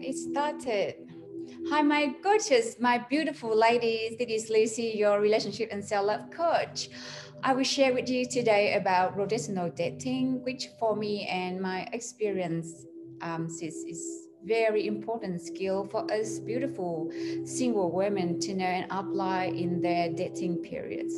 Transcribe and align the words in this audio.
Get 0.00 0.10
it 0.10 0.16
started. 0.16 0.94
Hi, 1.68 1.82
my 1.82 2.14
gorgeous, 2.22 2.78
my 2.80 2.98
beautiful 3.08 3.56
ladies. 3.56 4.16
This 4.18 4.44
is 4.44 4.50
Lucy, 4.50 4.94
your 4.96 5.20
relationship 5.20 5.68
and 5.72 5.84
self-love 5.84 6.30
coach. 6.30 6.88
I 7.42 7.52
will 7.52 7.64
share 7.64 7.92
with 7.94 8.08
you 8.08 8.26
today 8.26 8.74
about 8.74 9.16
rotational 9.16 9.74
dating, 9.74 10.42
which 10.44 10.68
for 10.78 10.96
me 10.96 11.26
and 11.26 11.60
my 11.60 11.88
experience 11.92 12.86
um, 13.22 13.46
is, 13.46 13.62
is 13.62 14.28
very 14.44 14.86
important 14.86 15.40
skill 15.42 15.86
for 15.90 16.10
us 16.10 16.38
beautiful 16.38 17.10
single 17.44 17.90
women 17.90 18.40
to 18.40 18.54
know 18.54 18.64
and 18.64 18.86
apply 18.90 19.46
in 19.46 19.82
their 19.82 20.10
dating 20.10 20.58
periods. 20.58 21.14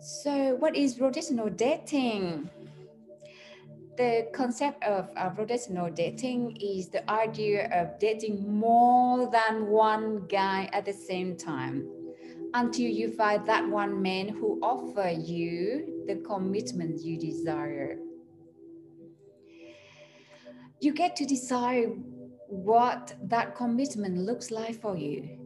So 0.00 0.54
what 0.56 0.76
is 0.76 0.98
rotational 0.98 1.56
dating? 1.56 2.50
The 3.96 4.28
concept 4.32 4.82
of 4.84 5.10
uh, 5.16 5.30
rotational 5.30 5.94
dating 5.94 6.56
is 6.60 6.88
the 6.88 7.08
idea 7.10 7.68
of 7.72 7.98
dating 7.98 8.50
more 8.50 9.30
than 9.30 9.66
one 9.66 10.26
guy 10.28 10.68
at 10.72 10.84
the 10.84 10.92
same 10.92 11.36
time. 11.36 11.88
Until 12.54 12.86
you 12.90 13.12
find 13.12 13.46
that 13.46 13.66
one 13.66 14.00
man 14.00 14.28
who 14.28 14.60
offer 14.62 15.08
you 15.08 16.04
the 16.06 16.16
commitment 16.16 17.02
you 17.02 17.18
desire. 17.18 17.98
You 20.80 20.92
get 20.92 21.16
to 21.16 21.24
decide 21.24 21.88
what 22.48 23.14
that 23.22 23.54
commitment 23.54 24.18
looks 24.18 24.50
like 24.50 24.80
for 24.80 24.96
you 24.96 25.41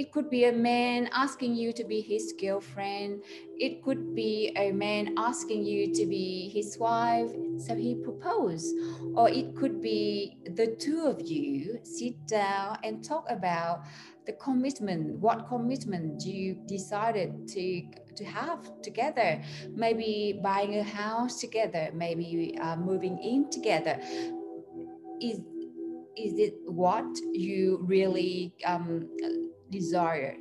it 0.00 0.12
could 0.12 0.30
be 0.30 0.46
a 0.46 0.52
man 0.52 1.10
asking 1.12 1.54
you 1.54 1.74
to 1.74 1.84
be 1.84 2.00
his 2.00 2.32
girlfriend. 2.40 3.22
It 3.58 3.82
could 3.82 4.14
be 4.14 4.50
a 4.56 4.72
man 4.72 5.12
asking 5.18 5.66
you 5.66 5.92
to 5.92 6.06
be 6.06 6.50
his 6.54 6.78
wife. 6.78 7.30
So 7.58 7.74
he 7.74 7.96
proposed. 7.96 8.74
Or 9.14 9.28
it 9.28 9.54
could 9.54 9.82
be 9.82 10.38
the 10.56 10.68
two 10.68 11.02
of 11.04 11.20
you 11.20 11.80
sit 11.82 12.26
down 12.26 12.78
and 12.82 13.04
talk 13.04 13.26
about 13.28 13.84
the 14.24 14.32
commitment. 14.32 15.18
What 15.18 15.46
commitment 15.46 16.24
you 16.24 16.54
decided 16.66 17.46
to, 17.48 17.82
to 18.16 18.24
have 18.24 18.80
together? 18.80 19.42
Maybe 19.74 20.40
buying 20.42 20.76
a 20.76 20.82
house 20.82 21.40
together, 21.40 21.90
maybe 21.92 22.56
uh, 22.58 22.76
moving 22.76 23.18
in 23.18 23.50
together. 23.50 24.00
Is, 25.20 25.40
is 26.16 26.38
it 26.38 26.54
what 26.64 27.04
you 27.34 27.84
really 27.86 28.54
um, 28.64 29.06
desire. 29.70 30.36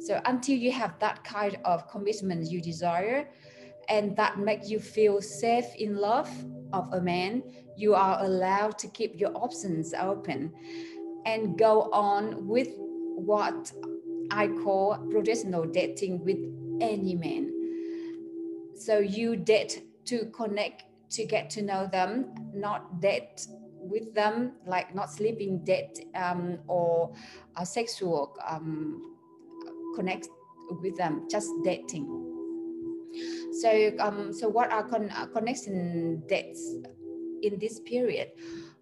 So 0.00 0.20
until 0.24 0.56
you 0.56 0.72
have 0.72 0.98
that 1.00 1.24
kind 1.24 1.58
of 1.64 1.88
commitment 1.88 2.50
you 2.50 2.60
desire, 2.60 3.28
and 3.88 4.16
that 4.16 4.38
make 4.38 4.68
you 4.68 4.80
feel 4.80 5.20
safe 5.22 5.66
in 5.76 5.96
love 5.96 6.28
of 6.72 6.92
a 6.92 7.00
man, 7.00 7.42
you 7.76 7.94
are 7.94 8.22
allowed 8.24 8.78
to 8.78 8.88
keep 8.88 9.18
your 9.18 9.30
options 9.36 9.94
open 9.94 10.52
and 11.24 11.58
go 11.58 11.82
on 11.92 12.46
with 12.46 12.68
what 12.76 13.72
I 14.30 14.48
call 14.48 14.98
rotational 15.08 15.72
dating 15.72 16.24
with 16.24 16.38
any 16.80 17.14
man. 17.14 17.52
So 18.74 18.98
you 18.98 19.36
date 19.36 19.84
to 20.06 20.26
connect, 20.26 20.84
to 21.10 21.24
get 21.24 21.50
to 21.50 21.62
know 21.62 21.88
them, 21.90 22.34
not 22.54 23.00
date 23.00 23.46
with 23.88 24.14
them, 24.14 24.52
like 24.66 24.94
not 24.94 25.10
sleeping 25.10 25.64
date 25.64 26.06
um, 26.14 26.58
or 26.66 27.12
a 27.56 27.66
sexual 27.66 28.36
um, 28.46 29.16
connect 29.94 30.28
with 30.82 30.96
them, 30.96 31.26
just 31.30 31.50
dating. 31.64 32.06
So, 33.60 33.92
um, 33.98 34.32
so 34.32 34.48
what 34.48 34.70
are 34.70 34.84
con- 34.84 35.10
uh, 35.10 35.26
connection 35.26 36.22
dates 36.28 36.60
in 37.42 37.58
this 37.58 37.80
period? 37.80 38.32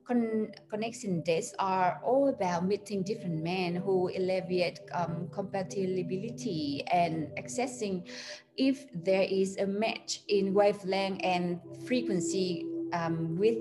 Con- 0.05 0.51
connection 0.69 1.23
dates 1.23 1.55
are 1.59 2.01
all 2.05 2.29
about 2.29 2.67
meeting 2.67 3.03
different 3.03 3.43
men 3.43 3.77
who 3.77 4.11
elevate 4.15 4.81
um, 4.93 5.29
compatibility 5.33 6.83
and 6.93 7.29
accessing 7.39 8.11
if 8.57 8.87
there 8.93 9.23
is 9.23 9.57
a 9.59 9.67
match 9.67 10.21
in 10.29 10.53
wavelength 10.53 11.21
and 11.23 11.61
frequency 11.87 12.67
um, 12.93 13.37
with 13.37 13.59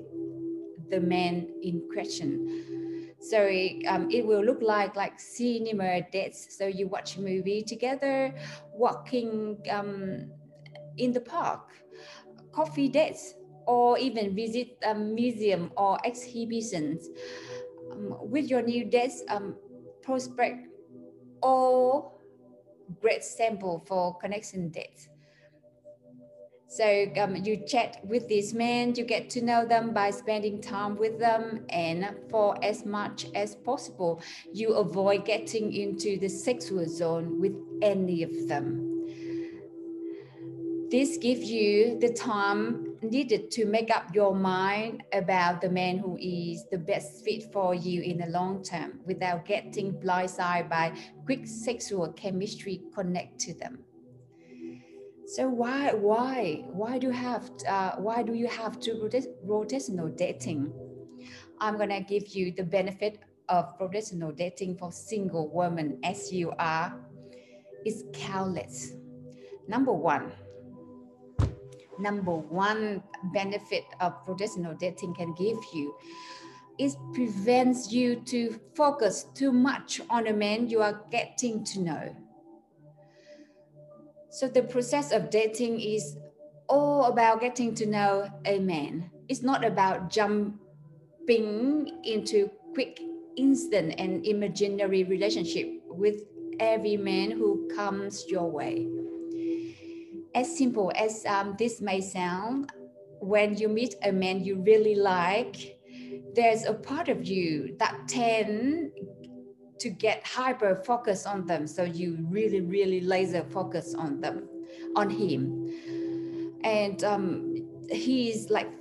the 0.94 1.02
man 1.02 1.48
in 1.64 1.81
question. 1.92 3.09
So 3.20 3.40
um, 3.88 4.12
it 4.12 4.26
will 4.26 4.44
look 4.44 4.62
like 4.62 4.96
like 4.96 5.20
cinema 5.20 6.02
dates. 6.12 6.58
So 6.58 6.68
you 6.68 6.88
watch 6.88 7.18
a 7.18 7.22
movie 7.22 7.64
together, 7.64 8.34
walking 8.74 9.58
um, 9.72 10.30
in 10.98 11.12
the 11.14 11.22
park, 11.22 11.72
coffee 12.52 12.90
dates, 12.90 13.34
or 13.66 13.98
even 13.98 14.36
visit 14.36 14.78
a 14.86 14.94
museum 14.94 15.72
or 15.78 15.98
exhibitions 16.06 17.10
um, 17.92 18.18
with 18.30 18.50
your 18.50 18.62
new 18.62 18.86
dates 18.86 19.24
um, 19.30 19.56
prospect 20.04 20.68
or 21.42 22.12
great 23.02 23.24
sample 23.24 23.84
for 23.88 24.18
connection 24.20 24.70
dates. 24.70 25.08
So 26.76 27.06
um, 27.22 27.36
you 27.36 27.58
chat 27.58 28.04
with 28.04 28.28
these 28.28 28.52
men, 28.52 28.96
you 28.96 29.06
get 29.06 29.30
to 29.32 29.44
know 29.44 29.64
them 29.64 29.94
by 29.94 30.10
spending 30.10 30.60
time 30.60 30.96
with 30.96 31.20
them, 31.20 31.66
and 31.70 32.16
for 32.32 32.58
as 32.66 32.84
much 32.84 33.28
as 33.36 33.54
possible, 33.54 34.24
you 34.52 34.74
avoid 34.74 35.24
getting 35.24 35.72
into 35.72 36.18
the 36.18 36.28
sexual 36.28 36.90
zone 36.90 37.40
with 37.40 37.56
any 37.84 38.24
of 38.24 38.48
them. 38.48 38.90
This 40.90 41.18
gives 41.18 41.46
you 41.46 42.00
the 42.00 42.12
time 42.12 42.98
needed 43.04 43.52
to 43.52 43.66
make 43.66 43.96
up 43.96 44.08
your 44.16 44.34
mind 44.34 45.04
about 45.14 45.62
the 45.62 45.70
man 45.70 46.00
who 46.00 46.18
is 46.20 46.66
the 46.72 46.80
best 46.80 47.24
fit 47.24 47.54
for 47.54 47.76
you 47.76 48.02
in 48.02 48.18
the 48.18 48.28
long 48.28 48.64
term 48.64 49.00
without 49.06 49.46
getting 49.46 49.94
blindsided 49.94 50.70
by 50.72 50.92
quick 51.26 51.46
sexual 51.46 52.12
chemistry 52.14 52.82
connect 52.96 53.38
to 53.42 53.54
them. 53.54 53.78
So 55.26 55.48
why 55.50 55.94
why 55.94 56.66
why 56.68 57.00
do 57.00 57.08
you 57.08 57.14
have 57.14 57.50
uh, 57.68 57.96
why 57.98 58.24
do 58.24 58.34
you 58.34 58.48
have 58.48 58.80
to 58.82 59.10
rotational 59.46 60.16
dating? 60.16 60.74
I'm 61.60 61.78
gonna 61.78 62.02
give 62.02 62.28
you 62.30 62.52
the 62.52 62.64
benefit 62.64 63.20
of 63.50 63.78
rotational 63.80 64.36
dating 64.36 64.78
for 64.78 64.92
single 64.92 65.48
women 65.50 66.00
as 66.04 66.32
you 66.32 66.52
are. 66.60 67.00
It's 67.86 68.04
countless. 68.14 68.94
Number 69.68 69.94
one, 69.94 70.32
number 72.00 72.36
one 72.36 73.02
benefit 73.34 73.86
of 74.02 74.14
rotational 74.26 74.78
dating 74.78 75.16
can 75.16 75.34
give 75.36 75.58
you 75.74 75.96
it 76.80 76.96
prevents 77.14 77.92
you 77.92 78.16
to 78.22 78.60
focus 78.76 79.28
too 79.36 79.52
much 79.52 80.02
on 80.10 80.28
a 80.28 80.34
man 80.34 80.68
you 80.68 80.82
are 80.82 81.04
getting 81.12 81.64
to 81.64 81.80
know 81.82 82.16
so 84.34 84.48
the 84.48 84.64
process 84.64 85.12
of 85.12 85.30
dating 85.30 85.80
is 85.80 86.18
all 86.68 87.06
about 87.06 87.40
getting 87.40 87.76
to 87.76 87.86
know 87.86 88.28
a 88.46 88.58
man. 88.58 89.12
It's 89.30 89.44
not 89.44 89.63
about 89.63 90.10
jumping 90.10 90.57
into 92.04 92.50
quick, 92.74 93.00
instant, 93.38 93.94
and 94.00 94.25
imaginary 94.25 95.04
relationship 95.04 95.69
with 95.86 96.24
every 96.60 96.98
man 96.98 97.30
who 97.30 97.69
comes 97.75 98.25
your 98.28 98.50
way. 98.50 98.88
As 100.34 100.57
simple 100.57 100.92
as 100.96 101.24
um, 101.28 101.56
this 101.60 101.80
may 101.80 102.02
sound, 102.02 102.72
when 103.19 103.56
you 103.56 103.69
meet 103.69 103.94
a 104.04 104.12
man 104.12 104.44
you 104.44 104.63
really 104.63 104.96
like, 104.96 105.78
there's 106.34 106.66
a 106.66 106.74
part 106.74 107.07
of 107.07 107.24
you 107.24 107.75
that 107.78 108.07
tend 108.07 108.94
to 109.83 109.89
get 109.89 110.25
hyper 110.25 110.75
focus 110.85 111.25
on 111.25 111.45
them. 111.45 111.68
So 111.68 111.83
you 111.83 112.18
really, 112.30 112.62
really 112.62 113.01
laser 113.01 113.44
focus 113.44 113.94
on 113.94 114.21
them, 114.21 114.47
on 114.95 115.09
him. 115.09 115.69
And 116.63 117.03
um, 117.03 117.68
he's 117.91 118.50
like, 118.50 118.71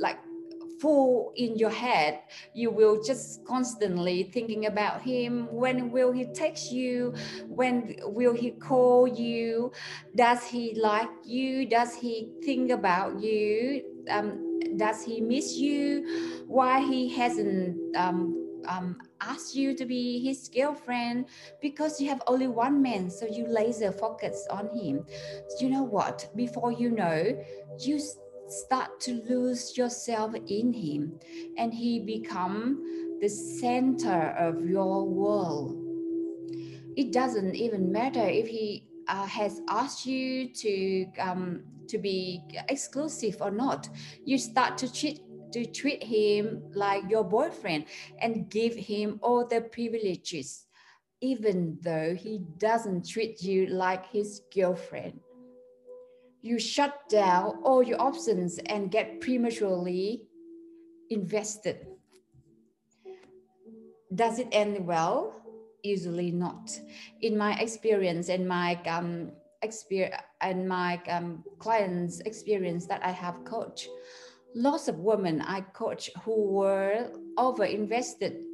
like 0.00 0.18
full 0.80 1.32
in 1.36 1.56
your 1.56 1.70
head. 1.70 2.20
You 2.54 2.70
will 2.70 3.00
just 3.02 3.44
constantly 3.44 4.24
thinking 4.34 4.66
about 4.66 5.00
him. 5.02 5.46
When 5.52 5.92
will 5.92 6.10
he 6.10 6.26
text 6.26 6.72
you? 6.72 7.14
When 7.46 7.96
will 8.02 8.34
he 8.34 8.50
call 8.50 9.06
you? 9.06 9.70
Does 10.16 10.44
he 10.44 10.74
like 10.74 11.10
you? 11.24 11.68
Does 11.68 11.94
he 11.94 12.32
think 12.44 12.72
about 12.72 13.20
you? 13.20 13.84
um, 14.10 14.76
does 14.76 15.02
he 15.02 15.20
miss 15.20 15.56
you? 15.56 16.44
Why 16.46 16.80
he 16.80 17.08
hasn't 17.14 17.96
um, 17.96 18.37
um, 18.66 18.98
asked 19.20 19.54
you 19.54 19.76
to 19.76 19.84
be 19.84 20.20
his 20.24 20.48
girlfriend? 20.48 21.26
Because 21.60 22.00
you 22.00 22.08
have 22.08 22.22
only 22.26 22.46
one 22.48 22.82
man, 22.82 23.10
so 23.10 23.26
you 23.26 23.46
laser 23.46 23.92
focus 23.92 24.46
on 24.50 24.68
him. 24.76 25.04
You 25.60 25.70
know 25.70 25.82
what? 25.82 26.28
Before 26.34 26.72
you 26.72 26.90
know, 26.90 27.38
you 27.80 28.00
start 28.48 29.00
to 29.00 29.22
lose 29.28 29.76
yourself 29.76 30.34
in 30.34 30.72
him, 30.72 31.18
and 31.56 31.72
he 31.72 32.00
become 32.00 33.18
the 33.20 33.28
center 33.28 34.34
of 34.38 34.64
your 34.64 35.06
world. 35.06 35.76
It 36.96 37.12
doesn't 37.12 37.54
even 37.54 37.92
matter 37.92 38.26
if 38.26 38.48
he 38.48 38.88
uh, 39.06 39.26
has 39.26 39.60
asked 39.68 40.06
you 40.06 40.52
to 40.54 41.06
um, 41.18 41.62
to 41.88 41.98
be 41.98 42.42
exclusive 42.68 43.36
or 43.40 43.50
not, 43.50 43.88
you 44.24 44.38
start 44.38 44.78
to 44.78 44.92
treat 44.92 45.20
to 45.52 45.64
treat 45.66 46.02
him 46.02 46.62
like 46.74 47.08
your 47.08 47.24
boyfriend 47.24 47.84
and 48.20 48.50
give 48.50 48.74
him 48.74 49.18
all 49.22 49.46
the 49.46 49.60
privileges, 49.60 50.66
even 51.20 51.78
though 51.82 52.14
he 52.14 52.40
doesn't 52.58 53.08
treat 53.08 53.42
you 53.42 53.66
like 53.66 54.06
his 54.06 54.42
girlfriend. 54.54 55.20
You 56.42 56.58
shut 56.58 57.08
down 57.08 57.60
all 57.64 57.82
your 57.82 58.00
options 58.00 58.58
and 58.66 58.90
get 58.90 59.20
prematurely 59.20 60.22
invested. 61.10 61.86
Does 64.14 64.38
it 64.38 64.48
end 64.52 64.86
well? 64.86 65.34
Usually 65.82 66.30
not. 66.30 66.70
In 67.20 67.36
my 67.36 67.58
experience 67.58 68.28
and 68.28 68.48
my 68.48 68.80
um, 68.86 69.32
experience 69.62 70.14
and 70.40 70.68
my 70.68 71.00
um, 71.08 71.44
clients 71.58 72.20
experience 72.20 72.86
that 72.86 73.04
I 73.04 73.10
have 73.10 73.44
coached, 73.44 73.88
lots 74.54 74.88
of 74.88 74.98
women 74.98 75.40
I 75.40 75.60
coach 75.60 76.10
who 76.24 76.50
were 76.50 77.10
over 77.36 77.64
invested 77.64 78.44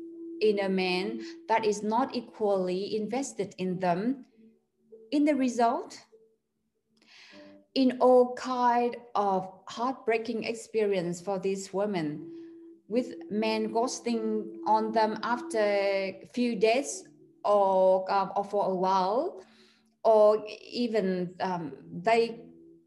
in 0.40 0.60
a 0.60 0.68
man 0.68 1.20
that 1.48 1.64
is 1.64 1.82
not 1.82 2.14
equally 2.14 2.96
invested 2.96 3.54
in 3.58 3.78
them. 3.78 4.26
In 5.12 5.24
the 5.24 5.34
result, 5.34 5.96
in 7.74 7.98
all 8.00 8.34
kind 8.34 8.96
of 9.14 9.50
heartbreaking 9.66 10.44
experience 10.44 11.20
for 11.20 11.38
these 11.38 11.72
women, 11.72 12.30
with 12.88 13.14
men 13.30 13.72
ghosting 13.72 14.58
on 14.66 14.92
them 14.92 15.18
after 15.22 15.58
a 15.58 16.28
few 16.34 16.56
days 16.56 17.04
or, 17.44 18.10
um, 18.12 18.32
or 18.36 18.44
for 18.44 18.70
a 18.70 18.74
while, 18.74 19.42
or 20.04 20.44
even 20.70 21.34
um, 21.40 21.72
they 21.90 22.40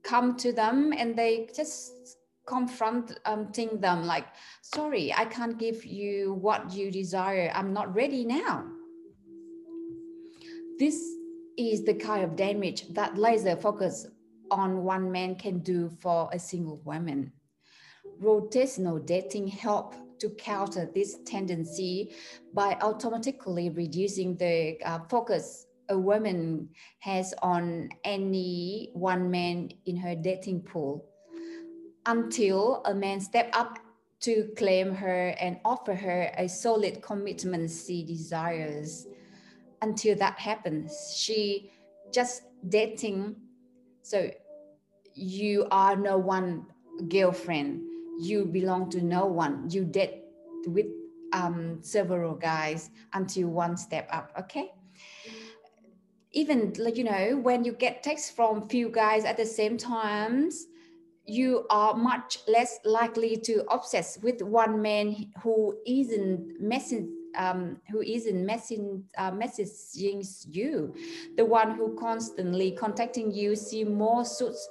come 0.03 0.37
to 0.37 0.53
them 0.53 0.93
and 0.95 1.15
they 1.15 1.49
just 1.55 2.16
confronting 2.47 3.17
um, 3.25 3.51
them 3.81 4.05
like 4.05 4.25
sorry 4.61 5.13
i 5.13 5.25
can't 5.25 5.57
give 5.59 5.85
you 5.85 6.33
what 6.33 6.73
you 6.73 6.91
desire. 6.91 7.51
I'm 7.53 7.73
not 7.73 7.93
ready 7.95 8.25
now. 8.25 8.65
This 10.79 11.01
is 11.57 11.83
the 11.83 11.95
kind 11.95 12.23
of 12.23 12.35
damage 12.35 12.87
that 12.93 13.17
laser 13.17 13.55
focus 13.55 14.07
on 14.51 14.83
one 14.83 15.11
man 15.11 15.35
can 15.35 15.59
do 15.59 15.89
for 15.89 16.29
a 16.31 16.39
single 16.39 16.81
woman. 16.85 17.31
Rotational 18.21 19.03
dating 19.05 19.47
help 19.47 19.95
to 20.19 20.29
counter 20.29 20.89
this 20.93 21.17
tendency 21.25 22.15
by 22.53 22.77
automatically 22.81 23.69
reducing 23.69 24.37
the 24.37 24.77
uh, 24.85 24.99
focus 25.09 25.65
a 25.89 25.97
woman 25.97 26.69
has 26.99 27.33
on 27.41 27.89
any 28.03 28.89
one 28.93 29.31
man 29.31 29.69
in 29.85 29.95
her 29.95 30.15
dating 30.15 30.61
pool 30.61 31.05
until 32.07 32.81
a 32.85 32.93
man 32.93 33.19
step 33.21 33.49
up 33.53 33.79
to 34.19 34.49
claim 34.57 34.95
her 34.95 35.35
and 35.39 35.59
offer 35.63 35.93
her 35.93 36.31
a 36.37 36.47
solid 36.47 37.01
commitment 37.01 37.69
she 37.69 38.03
desires. 38.03 39.07
Until 39.81 40.15
that 40.17 40.39
happens, 40.39 41.13
she 41.15 41.71
just 42.11 42.43
dating. 42.67 43.35
So 44.01 44.31
you 45.13 45.67
are 45.69 45.95
no 45.95 46.17
one 46.17 46.65
girlfriend. 47.09 47.81
You 48.19 48.45
belong 48.45 48.89
to 48.91 49.01
no 49.01 49.25
one. 49.25 49.69
You 49.69 49.85
date 49.85 50.23
with 50.65 50.87
um, 51.33 51.77
several 51.81 52.33
guys 52.33 52.89
until 53.13 53.49
one 53.49 53.77
step 53.77 54.09
up. 54.11 54.31
Okay 54.39 54.71
even 56.31 56.73
like 56.77 56.97
you 56.97 57.05
know 57.05 57.39
when 57.41 57.63
you 57.63 57.71
get 57.71 58.03
texts 58.03 58.29
from 58.29 58.67
few 58.67 58.89
guys 58.89 59.23
at 59.23 59.37
the 59.37 59.45
same 59.45 59.77
times 59.77 60.67
you 61.27 61.65
are 61.69 61.93
much 61.93 62.39
less 62.47 62.79
likely 62.85 63.35
to 63.35 63.63
obsess 63.69 64.17
with 64.23 64.41
one 64.41 64.81
man 64.81 65.31
who 65.43 65.77
isn't 65.85 66.59
messing 66.59 67.13
um, 67.37 67.77
who 67.91 68.01
isn't 68.01 68.45
messing 68.45 69.03
uh, 69.17 69.31
messaging 69.31 70.25
you. 70.47 70.95
The 71.35 71.45
one 71.45 71.75
who 71.75 71.95
constantly 71.99 72.71
contacting 72.71 73.31
you 73.31 73.55
see 73.55 73.83
more 73.83 74.25
suits 74.25 74.67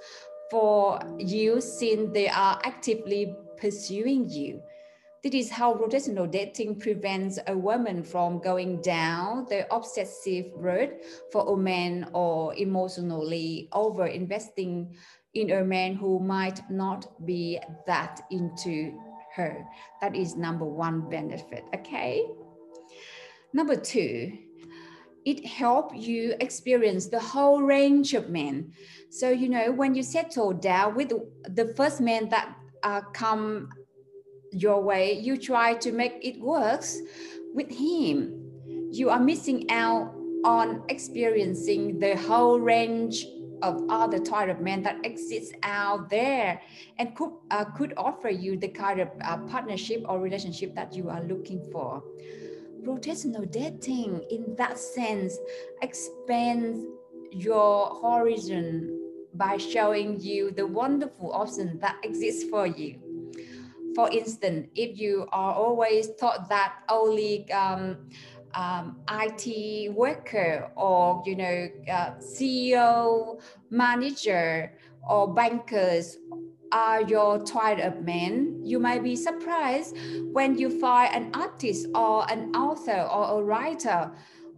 for 0.50 0.98
you 1.18 1.60
since 1.60 2.12
they 2.12 2.28
are 2.28 2.60
actively 2.64 3.34
pursuing 3.58 4.28
you. 4.28 4.62
This 5.22 5.46
is 5.46 5.50
how 5.50 5.74
rotational 5.74 6.30
dating 6.30 6.78
prevents 6.78 7.38
a 7.48 7.56
woman 7.56 8.04
from 8.04 8.38
going 8.38 8.80
down 8.80 9.46
the 9.48 9.66
obsessive 9.74 10.46
road 10.54 11.00
for 11.32 11.52
a 11.52 11.56
man 11.56 12.10
or 12.12 12.54
emotionally 12.54 13.68
over 13.72 14.06
investing 14.06 14.94
in 15.36 15.50
a 15.50 15.62
man 15.62 15.94
who 15.94 16.18
might 16.18 16.62
not 16.70 17.26
be 17.26 17.60
that 17.86 18.22
into 18.30 18.98
her. 19.34 19.64
That 20.00 20.16
is 20.16 20.34
number 20.34 20.64
one 20.64 21.10
benefit, 21.10 21.64
okay? 21.74 22.24
Number 23.52 23.76
two, 23.76 24.38
it 25.26 25.44
help 25.44 25.90
you 25.94 26.34
experience 26.40 27.08
the 27.08 27.20
whole 27.20 27.60
range 27.60 28.14
of 28.14 28.30
men. 28.30 28.72
So, 29.10 29.28
you 29.28 29.50
know, 29.50 29.72
when 29.72 29.94
you 29.94 30.02
settle 30.02 30.52
down 30.54 30.94
with 30.94 31.12
the 31.44 31.74
first 31.76 32.00
man 32.00 32.30
that 32.30 32.56
uh, 32.82 33.02
come 33.12 33.68
your 34.52 34.82
way, 34.82 35.18
you 35.18 35.36
try 35.36 35.74
to 35.74 35.92
make 35.92 36.18
it 36.22 36.40
works 36.40 36.98
with 37.52 37.70
him. 37.70 38.42
You 38.90 39.10
are 39.10 39.20
missing 39.20 39.70
out 39.70 40.14
on 40.44 40.84
experiencing 40.88 41.98
the 41.98 42.16
whole 42.16 42.58
range 42.58 43.26
of 43.66 43.84
other 43.88 44.18
type 44.18 44.48
of 44.48 44.60
men 44.60 44.82
that 44.82 45.04
exists 45.04 45.52
out 45.62 46.08
there 46.08 46.60
and 46.98 47.14
could, 47.16 47.32
uh, 47.50 47.64
could 47.64 47.92
offer 47.96 48.30
you 48.30 48.56
the 48.56 48.68
kind 48.68 49.00
of 49.00 49.08
uh, 49.24 49.36
partnership 49.48 50.04
or 50.08 50.20
relationship 50.20 50.74
that 50.74 50.94
you 50.94 51.10
are 51.10 51.22
looking 51.24 51.60
for. 51.72 52.02
Rotational 52.82 53.50
dating, 53.50 54.24
in 54.30 54.54
that 54.56 54.78
sense, 54.78 55.36
expands 55.82 56.78
your 57.32 58.00
horizon 58.00 59.02
by 59.34 59.56
showing 59.56 60.20
you 60.20 60.52
the 60.52 60.66
wonderful 60.66 61.32
options 61.32 61.80
that 61.80 61.96
exist 62.04 62.48
for 62.48 62.66
you. 62.66 63.00
For 63.96 64.10
instance, 64.10 64.68
if 64.74 64.98
you 64.98 65.26
are 65.32 65.54
always 65.54 66.14
taught 66.20 66.48
that 66.50 66.74
only 66.88 67.50
um, 67.50 68.10
um, 68.56 68.96
IT 69.10 69.92
worker 69.94 70.70
or 70.76 71.22
you 71.24 71.36
know 71.36 71.68
uh, 71.92 72.12
CEO, 72.18 73.40
manager, 73.70 74.72
or 75.08 75.32
bankers 75.32 76.18
are 76.72 77.02
your 77.02 77.44
type 77.44 77.78
of 77.78 78.04
men, 78.04 78.60
you 78.64 78.78
might 78.78 79.02
be 79.02 79.16
surprised 79.16 79.96
when 80.32 80.58
you 80.58 80.80
find 80.80 81.14
an 81.14 81.30
artist 81.34 81.86
or 81.94 82.30
an 82.30 82.54
author 82.56 83.02
or 83.02 83.40
a 83.40 83.42
writer 83.42 84.10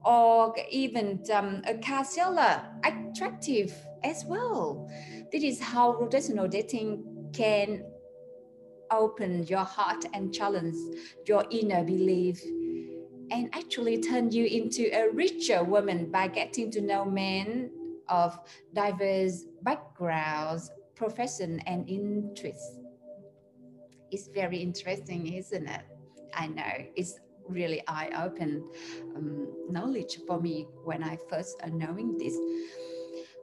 or 0.05 0.55
even 0.71 1.23
um, 1.33 1.62
a 1.67 1.76
car 1.78 2.05
seller 2.05 2.62
attractive 2.85 3.75
as 4.05 4.25
well. 4.25 4.88
This 5.31 5.43
is 5.43 5.61
how 5.61 5.93
rotational 5.95 6.49
dating 6.49 7.05
can 7.33 7.85
open 8.90 9.47
your 9.47 9.64
heart 9.64 10.05
and 10.14 10.33
challenge 10.33 10.76
your 11.26 11.45
inner 11.50 11.85
belief 11.85 12.40
and 13.30 13.49
actually 13.54 14.00
turn 14.00 14.30
you 14.30 14.47
into 14.47 14.88
a 14.94 15.11
richer 15.11 15.62
woman 15.62 16.11
by 16.11 16.28
getting 16.28 16.70
to 16.73 16.80
know 16.80 17.04
men 17.04 17.70
of 18.08 18.38
diverse 18.75 19.44
backgrounds, 19.62 20.70
profession, 20.94 21.61
and 21.66 21.88
interests. 21.88 22.78
It's 24.11 24.28
very 24.28 24.58
interesting, 24.58 25.35
isn't 25.35 25.66
it? 25.66 25.82
I 26.35 26.47
know 26.47 26.87
it's 26.97 27.18
really 27.49 27.82
eye-open 27.87 28.64
um, 29.16 29.49
knowledge 29.70 30.18
for 30.26 30.40
me 30.40 30.66
when 30.85 31.02
I 31.02 31.18
first 31.28 31.61
knowing 31.70 32.16
this. 32.18 32.37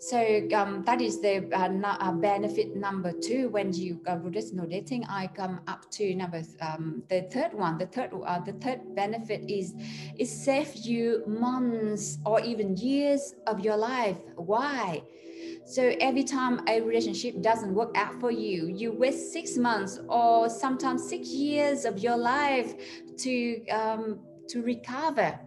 So 0.06 0.20
um, 0.54 0.84
that 0.86 1.02
is 1.02 1.20
the 1.20 1.52
uh, 1.52 1.68
uh, 1.84 2.12
benefit 2.12 2.76
number 2.76 3.12
two. 3.12 3.50
When 3.50 3.74
you 3.74 4.00
uh, 4.06 4.18
rotational 4.18 4.70
dating, 4.70 5.06
I 5.06 5.26
come 5.26 5.62
up 5.66 5.90
to 5.94 6.14
number 6.14 6.44
um, 6.62 7.02
the 7.10 7.24
third 7.34 7.56
one. 7.56 7.80
The 7.80 7.88
third 7.88 8.12
uh, 8.14 8.40
the 8.42 8.54
third 8.54 8.94
benefit 8.94 9.50
is 9.50 9.74
it 10.16 10.28
saves 10.28 10.86
you 10.86 11.24
months 11.26 12.20
or 12.24 12.40
even 12.42 12.78
years 12.78 13.34
of 13.48 13.62
your 13.62 13.78
life. 13.78 14.20
Why? 14.36 15.02
So 15.66 15.96
every 16.00 16.24
time 16.24 16.62
a 16.68 16.82
relationship 16.82 17.42
doesn't 17.42 17.74
work 17.74 17.98
out 17.98 18.20
for 18.20 18.30
you, 18.30 18.68
you 18.68 18.92
waste 18.92 19.34
six 19.34 19.58
months 19.58 20.00
or 20.08 20.52
sometimes 20.52 21.10
six 21.10 21.30
years 21.30 21.84
of 21.84 21.98
your 21.98 22.18
life 22.18 22.76
to 23.24 23.68
um, 23.70 24.20
to 24.50 24.62
recover. 24.62 25.40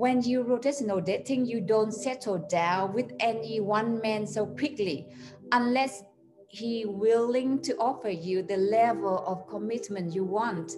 When 0.00 0.22
you 0.22 0.44
rotational 0.44 1.04
dating, 1.04 1.44
you 1.44 1.60
don't 1.60 1.92
settle 1.92 2.38
down 2.38 2.94
with 2.94 3.12
any 3.20 3.60
one 3.60 4.00
man 4.00 4.26
so 4.26 4.46
quickly, 4.46 5.06
unless 5.52 6.02
he 6.48 6.86
willing 6.86 7.60
to 7.60 7.76
offer 7.76 8.08
you 8.08 8.42
the 8.42 8.56
level 8.56 9.22
of 9.26 9.46
commitment 9.46 10.14
you 10.14 10.24
want 10.24 10.70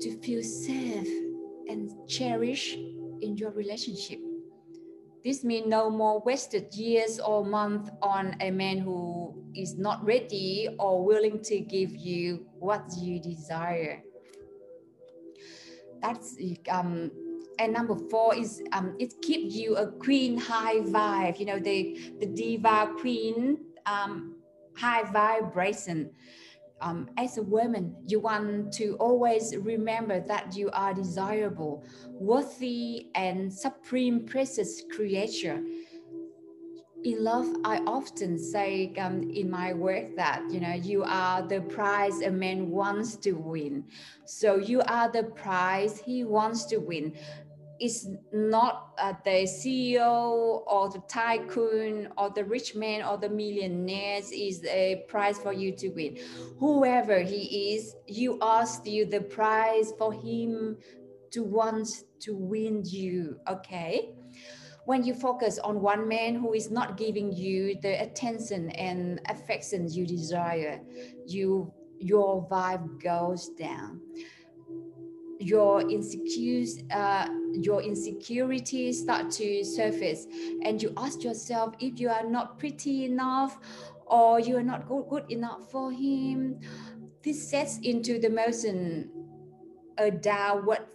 to 0.00 0.18
feel 0.22 0.42
safe 0.42 1.06
and 1.68 1.88
cherish 2.08 2.74
in 2.74 3.36
your 3.36 3.52
relationship. 3.52 4.18
This 5.24 5.44
means 5.44 5.68
no 5.68 5.88
more 5.88 6.20
wasted 6.26 6.74
years 6.74 7.20
or 7.20 7.44
months 7.44 7.90
on 8.02 8.34
a 8.40 8.50
man 8.50 8.78
who 8.78 9.40
is 9.54 9.78
not 9.78 10.04
ready 10.04 10.68
or 10.80 11.04
willing 11.04 11.42
to 11.42 11.60
give 11.60 11.94
you 11.94 12.44
what 12.58 12.90
you 12.98 13.20
desire. 13.22 14.02
That's 16.02 16.36
um, 16.68 17.12
and 17.58 17.72
number 17.72 17.96
four 18.10 18.34
is 18.34 18.62
um, 18.72 18.96
it 18.98 19.20
keeps 19.22 19.54
you 19.54 19.76
a 19.76 19.90
queen 19.90 20.38
high 20.38 20.80
vibe. 20.80 21.38
You 21.38 21.46
know 21.46 21.58
the 21.58 22.14
the 22.20 22.26
diva 22.26 22.92
queen 22.98 23.58
um, 23.86 24.36
high 24.76 25.04
vibration 25.04 26.10
um, 26.80 27.08
as 27.16 27.38
a 27.38 27.42
woman, 27.42 27.96
you 28.06 28.20
want 28.20 28.72
to 28.74 28.96
always 29.00 29.56
remember 29.56 30.20
that 30.20 30.56
you 30.56 30.70
are 30.72 30.92
desirable, 30.92 31.84
worthy, 32.12 33.08
and 33.14 33.52
supreme 33.52 34.26
precious 34.26 34.82
creature. 34.94 35.62
In 37.04 37.22
love, 37.22 37.46
I 37.64 37.78
often 37.86 38.38
say 38.38 38.92
um, 38.98 39.30
in 39.30 39.48
my 39.48 39.72
work 39.72 40.16
that 40.16 40.42
you 40.50 40.60
know 40.60 40.72
you 40.72 41.04
are 41.04 41.40
the 41.40 41.60
prize 41.60 42.20
a 42.20 42.30
man 42.30 42.70
wants 42.70 43.16
to 43.18 43.32
win. 43.32 43.84
So 44.24 44.56
you 44.56 44.82
are 44.82 45.10
the 45.10 45.22
prize 45.22 45.98
he 45.98 46.24
wants 46.24 46.64
to 46.66 46.78
win 46.78 47.14
is 47.80 48.08
not 48.32 48.94
uh, 48.98 49.12
the 49.24 49.44
CEO 49.44 50.62
or 50.66 50.88
the 50.90 51.02
tycoon 51.08 52.08
or 52.16 52.30
the 52.30 52.44
rich 52.44 52.74
man 52.74 53.02
or 53.02 53.18
the 53.18 53.28
millionaires 53.28 54.30
is 54.32 54.64
a 54.64 55.04
prize 55.08 55.38
for 55.38 55.52
you 55.52 55.72
to 55.72 55.88
win. 55.90 56.18
Whoever 56.58 57.20
he 57.20 57.74
is, 57.74 57.94
you 58.06 58.38
are 58.40 58.66
still 58.66 59.08
the 59.08 59.20
prize 59.20 59.92
for 59.98 60.12
him 60.12 60.78
to 61.30 61.42
want 61.42 61.88
to 62.20 62.34
win 62.34 62.82
you. 62.84 63.38
Okay. 63.48 64.14
When 64.84 65.02
you 65.02 65.14
focus 65.14 65.58
on 65.58 65.80
one 65.80 66.06
man 66.06 66.36
who 66.36 66.54
is 66.54 66.70
not 66.70 66.96
giving 66.96 67.32
you 67.32 67.76
the 67.82 68.00
attention 68.00 68.70
and 68.70 69.20
affection 69.28 69.90
you 69.90 70.06
desire, 70.06 70.80
you 71.26 71.72
your 71.98 72.46
vibe 72.48 73.02
goes 73.02 73.48
down 73.58 74.00
your 75.38 75.82
insecurities, 75.82 76.82
uh, 76.90 77.28
your 77.64 77.82
insecurities 77.82 79.02
start 79.02 79.30
to 79.32 79.64
surface, 79.64 80.26
and 80.62 80.82
you 80.82 80.92
ask 80.96 81.22
yourself 81.22 81.74
if 81.80 81.98
you 81.98 82.08
are 82.08 82.26
not 82.26 82.58
pretty 82.58 83.04
enough, 83.04 83.58
or 84.06 84.38
you 84.40 84.56
are 84.56 84.62
not 84.62 84.88
good, 84.88 85.04
good 85.08 85.30
enough 85.30 85.70
for 85.70 85.90
him. 85.90 86.60
This 87.22 87.50
sets 87.50 87.78
into 87.78 88.18
the 88.20 88.30
motion 88.30 89.10
a 89.98 90.10
downward 90.10 90.86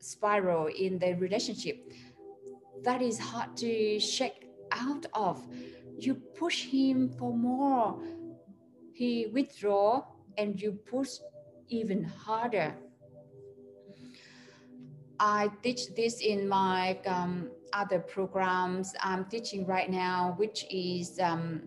spiral 0.00 0.66
in 0.66 0.98
the 0.98 1.14
relationship 1.14 1.92
that 2.82 3.00
is 3.02 3.18
hard 3.18 3.56
to 3.56 3.98
shake 3.98 4.48
out 4.72 5.06
of. 5.14 5.46
You 5.98 6.14
push 6.14 6.64
him 6.64 7.08
for 7.08 7.34
more, 7.36 8.00
he 8.92 9.26
withdraw, 9.32 10.04
and 10.36 10.60
you 10.60 10.72
push 10.72 11.18
even 11.68 12.04
harder 12.04 12.74
I 15.20 15.50
teach 15.62 15.94
this 15.94 16.20
in 16.20 16.48
my 16.48 16.98
um, 17.06 17.50
other 17.72 17.98
programs 17.98 18.94
I'm 19.02 19.24
teaching 19.24 19.66
right 19.66 19.90
now, 19.90 20.34
which 20.36 20.64
is 20.70 21.18
um, 21.20 21.62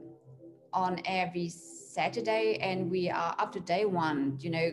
on 0.74 1.02
every 1.06 1.50
Saturday, 1.50 2.58
and 2.62 2.90
we 2.90 3.10
are 3.10 3.36
up 3.38 3.52
to 3.54 3.60
day 3.60 3.86
one. 3.86 4.38
You 4.40 4.50
know, 4.52 4.72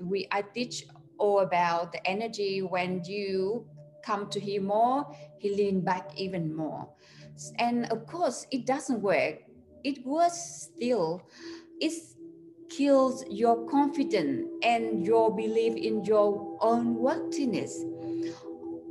we 0.00 0.28
I 0.30 0.42
teach 0.42 0.86
all 1.18 1.40
about 1.40 1.92
the 1.92 2.06
energy 2.06 2.62
when 2.62 3.02
you 3.04 3.66
come 4.04 4.28
to 4.30 4.38
him 4.38 4.66
more, 4.66 5.04
he 5.38 5.54
lean 5.54 5.80
back 5.80 6.10
even 6.16 6.54
more, 6.54 6.88
and 7.58 7.90
of 7.90 8.06
course 8.06 8.46
it 8.52 8.64
doesn't 8.64 9.02
work. 9.02 9.42
It 9.84 10.04
was 10.04 10.62
still, 10.62 11.22
it's 11.80 12.14
kills 12.68 13.24
your 13.30 13.66
confidence 13.68 14.46
and 14.62 15.04
your 15.04 15.34
belief 15.34 15.74
in 15.74 16.04
your 16.04 16.58
own 16.60 16.96
worthiness. 16.96 17.84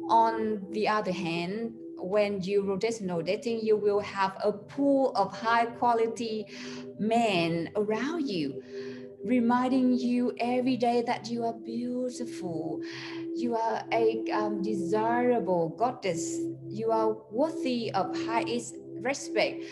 On 0.09 0.65
the 0.71 0.87
other 0.87 1.11
hand, 1.11 1.73
when 1.99 2.41
you 2.41 2.63
rotational 2.63 3.25
dating, 3.25 3.61
you 3.63 3.75
will 3.75 3.99
have 3.99 4.37
a 4.43 4.51
pool 4.51 5.11
of 5.15 5.35
high 5.35 5.65
quality 5.65 6.45
men 6.99 7.69
around 7.75 8.27
you, 8.27 8.63
reminding 9.23 9.97
you 9.97 10.33
every 10.39 10.77
day 10.77 11.03
that 11.05 11.27
you 11.29 11.43
are 11.43 11.53
beautiful, 11.53 12.79
you 13.35 13.55
are 13.55 13.83
a 13.91 14.23
um, 14.31 14.61
desirable 14.61 15.69
goddess, 15.69 16.39
you 16.67 16.91
are 16.91 17.17
worthy 17.31 17.91
of 17.91 18.15
highest 18.25 18.75
respect 19.01 19.63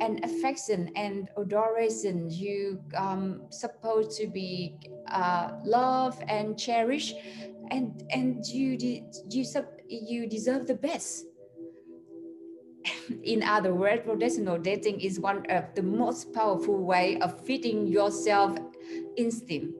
and 0.00 0.24
affection 0.24 0.90
and 0.96 1.28
adoration 1.38 2.30
you 2.30 2.80
um 2.96 3.42
supposed 3.50 4.16
to 4.18 4.26
be 4.26 4.76
uh, 5.10 5.50
love 5.64 6.20
and 6.28 6.58
cherish 6.58 7.14
and 7.70 8.02
and 8.12 8.46
you 8.46 8.76
you 9.30 9.44
sub- 9.44 9.66
you 9.88 10.26
deserve 10.26 10.66
the 10.66 10.74
best. 10.74 11.26
In 13.22 13.42
other 13.42 13.74
words 13.74 14.02
rotational 14.06 14.62
dating 14.62 15.00
is 15.00 15.20
one 15.20 15.44
of 15.50 15.64
the 15.74 15.82
most 15.82 16.32
powerful 16.32 16.78
way 16.78 17.18
of 17.20 17.38
feeding 17.44 17.86
yourself 17.86 18.58
instinct 19.16 19.74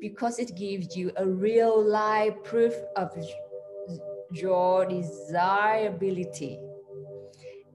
because 0.00 0.38
it 0.38 0.54
gives 0.56 0.96
you 0.96 1.12
a 1.16 1.26
real 1.26 1.82
life 1.82 2.34
proof 2.44 2.74
of 2.96 3.10
your 4.32 4.86
desirability. 4.86 6.58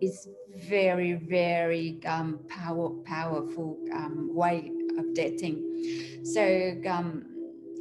It's 0.02 0.28
very 0.56 1.14
very 1.14 2.00
um, 2.06 2.40
power, 2.48 2.90
powerful 3.06 3.78
um, 3.94 4.30
way 4.34 4.72
of 4.98 5.14
dating. 5.14 6.22
So 6.24 6.76
um, 6.90 7.26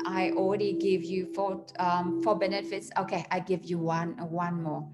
i 0.05 0.33
already 0.33 0.73
give 0.73 1.05
you 1.05 1.33
four 1.35 1.65
um, 1.79 2.23
four 2.23 2.39
benefits. 2.39 2.91
Okay 2.99 3.25
i 3.31 3.41
give 3.41 3.65
you 3.65 3.79
one 3.79 4.17
one 4.31 4.63
more. 4.63 4.89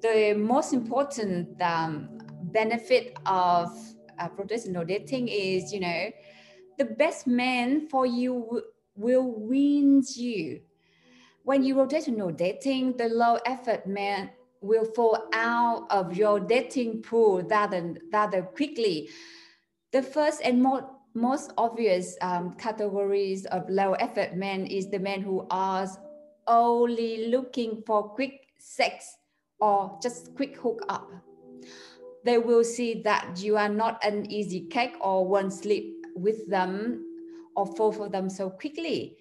The 0.00 0.34
most 0.36 0.72
important 0.72 1.60
um, 1.62 2.08
benefit 2.42 3.16
of 3.26 3.68
uh, 4.18 4.28
rotational 4.30 4.86
dating 4.86 5.28
is 5.28 5.72
you 5.72 5.80
know 5.80 6.10
the 6.78 6.84
best 6.84 7.26
man 7.26 7.88
for 7.88 8.06
you 8.06 8.62
will 8.96 9.32
win 9.36 10.02
you. 10.16 10.60
When 11.44 11.62
you 11.64 11.74
rotational 11.74 12.36
dating 12.36 12.96
the 12.96 13.08
low 13.08 13.38
effort 13.46 13.86
man 13.86 14.30
will 14.62 14.84
fall 14.84 15.28
out 15.32 15.86
of 15.90 16.16
your 16.16 16.40
dating 16.40 17.02
pool 17.02 17.42
rather, 17.42 17.94
rather 18.12 18.42
quickly. 18.42 19.08
The 19.92 20.02
first 20.02 20.40
and 20.42 20.62
more, 20.62 20.88
most 21.14 21.52
obvious 21.58 22.16
um, 22.22 22.54
categories 22.54 23.44
of 23.46 23.68
low 23.68 23.92
effort 23.94 24.34
men 24.34 24.66
is 24.66 24.88
the 24.88 24.98
men 24.98 25.20
who 25.20 25.46
are 25.50 25.86
only 26.46 27.28
looking 27.28 27.82
for 27.86 28.08
quick 28.08 28.48
sex 28.58 29.16
or 29.60 29.98
just 30.02 30.34
quick 30.34 30.56
hook 30.56 30.80
up. 30.88 31.10
They 32.24 32.38
will 32.38 32.64
see 32.64 33.02
that 33.02 33.38
you 33.42 33.56
are 33.56 33.68
not 33.68 34.02
an 34.04 34.30
easy 34.30 34.60
cake 34.68 34.94
or 35.00 35.26
won't 35.26 35.52
sleep 35.52 36.06
with 36.14 36.48
them 36.48 37.04
or 37.56 37.66
fall 37.66 37.92
for 37.92 38.08
them 38.08 38.30
so 38.30 38.48
quickly 38.48 39.16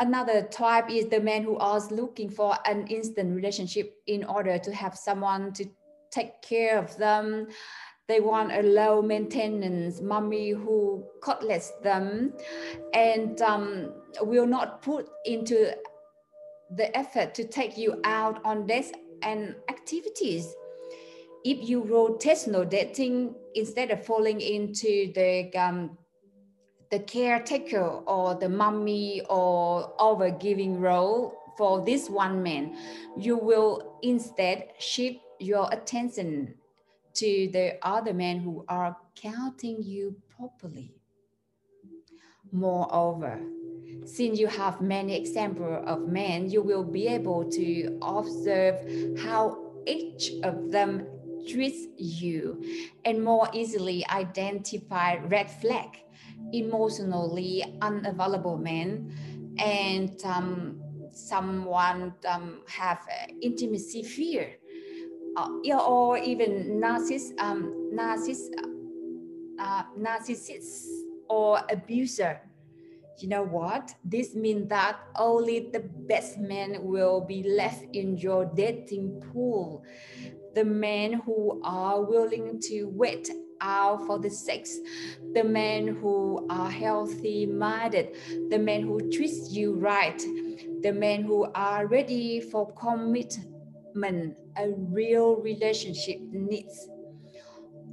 another 0.00 0.42
type 0.42 0.90
is 0.90 1.06
the 1.08 1.20
man 1.20 1.44
who 1.44 1.58
is 1.76 1.90
looking 1.90 2.30
for 2.30 2.56
an 2.66 2.86
instant 2.88 3.34
relationship 3.34 3.96
in 4.06 4.24
order 4.24 4.58
to 4.58 4.74
have 4.74 4.96
someone 4.96 5.52
to 5.54 5.66
take 6.10 6.40
care 6.42 6.78
of 6.78 6.96
them. 6.96 7.48
They 8.06 8.20
want 8.20 8.52
a 8.52 8.62
low 8.62 9.00
maintenance 9.00 10.00
mommy 10.00 10.50
who 10.50 11.04
cuddles 11.22 11.72
them 11.82 12.34
and 12.92 13.40
um, 13.40 13.92
will 14.20 14.46
not 14.46 14.82
put 14.82 15.08
into 15.24 15.72
the 16.76 16.94
effort 16.96 17.34
to 17.34 17.44
take 17.44 17.78
you 17.78 18.00
out 18.04 18.44
on 18.44 18.66
dates 18.66 18.92
and 19.22 19.54
activities. 19.70 20.54
If 21.44 21.68
you 21.68 21.82
rotational 21.82 22.68
dating 22.68 23.34
instead 23.54 23.90
of 23.90 24.04
falling 24.04 24.40
into 24.40 25.12
the 25.14 25.50
um, 25.56 25.98
the 26.90 26.98
caretaker 27.00 27.84
or 27.84 28.34
the 28.34 28.48
mommy 28.48 29.22
or 29.28 29.94
overgiving 29.98 30.80
role 30.80 31.34
for 31.56 31.84
this 31.84 32.08
one 32.10 32.42
man, 32.42 32.76
you 33.16 33.36
will 33.36 33.98
instead 34.02 34.68
shift 34.78 35.18
your 35.38 35.68
attention 35.72 36.54
to 37.14 37.48
the 37.52 37.78
other 37.82 38.12
men 38.12 38.40
who 38.40 38.64
are 38.68 38.96
counting 39.14 39.82
you 39.82 40.16
properly. 40.36 40.94
Moreover, 42.52 43.40
since 44.04 44.38
you 44.38 44.46
have 44.46 44.80
many 44.80 45.16
examples 45.16 45.84
of 45.86 46.08
men, 46.08 46.50
you 46.50 46.62
will 46.62 46.84
be 46.84 47.06
able 47.06 47.48
to 47.50 47.98
observe 48.02 48.76
how 49.18 49.58
each 49.86 50.32
of 50.42 50.70
them 50.70 51.06
treats 51.48 51.86
you 51.96 52.62
and 53.04 53.22
more 53.22 53.48
easily 53.52 54.06
identify 54.08 55.16
red 55.16 55.50
flag, 55.50 56.03
emotionally 56.58 57.64
unavailable 57.80 58.58
men, 58.58 59.12
and 59.58 60.22
um, 60.24 60.80
someone 61.12 62.14
um, 62.28 62.62
have 62.68 63.06
intimacy 63.40 64.02
fear, 64.02 64.56
uh, 65.36 65.48
or 65.80 66.18
even 66.18 66.80
narciss, 66.80 67.32
um, 67.38 67.92
narciss, 67.94 68.50
uh, 69.58 69.82
narcissist 69.98 70.86
or 71.28 71.60
abuser 71.70 72.40
you 73.18 73.28
know 73.28 73.44
what? 73.44 73.94
This 74.04 74.34
means 74.34 74.68
that 74.70 74.98
only 75.16 75.70
the 75.72 75.80
best 75.80 76.38
men 76.38 76.82
will 76.82 77.20
be 77.20 77.42
left 77.44 77.84
in 77.92 78.18
your 78.18 78.44
dating 78.44 79.22
pool. 79.32 79.84
The 80.54 80.64
men 80.64 81.14
who 81.24 81.60
are 81.64 82.02
willing 82.02 82.60
to 82.62 82.84
wait 82.84 83.30
for 84.06 84.18
the 84.18 84.30
sex, 84.30 84.78
the 85.32 85.42
men 85.44 85.88
who 85.88 86.46
are 86.50 86.70
healthy 86.70 87.46
minded, 87.46 88.16
the 88.50 88.58
men 88.58 88.82
who 88.82 89.10
treat 89.10 89.34
you 89.50 89.74
right, 89.74 90.18
the 90.82 90.92
men 90.92 91.22
who 91.22 91.46
are 91.54 91.86
ready 91.86 92.40
for 92.40 92.72
commitment, 92.74 94.36
a 94.56 94.68
real 94.68 95.36
relationship 95.36 96.18
needs. 96.30 96.88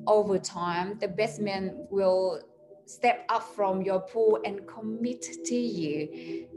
Over 0.07 0.39
time, 0.39 0.97
the 0.99 1.07
best 1.07 1.39
men 1.39 1.87
will 1.89 2.41
step 2.85 3.25
up 3.29 3.43
from 3.55 3.81
your 3.81 4.01
pool 4.01 4.39
and 4.43 4.67
commit 4.67 5.25
to 5.45 5.55
you. 5.55 6.47